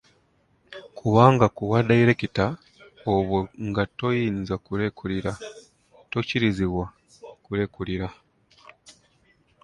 [0.97, 2.45] Kubanga ku bwa Dayirekita
[3.13, 5.31] obwo nga toyinza kulekulira,
[6.11, 6.85] tokkirizibwa
[7.43, 8.07] kulekulira.